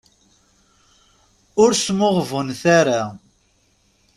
Ur 1.63 1.71
smuɣbunet 1.75 2.63
ara. 2.79 3.01